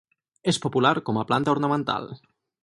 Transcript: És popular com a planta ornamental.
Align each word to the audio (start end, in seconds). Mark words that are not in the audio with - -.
És 0.51 0.57
popular 0.63 0.93
com 1.09 1.19
a 1.21 1.27
planta 1.33 1.55
ornamental. 1.55 2.11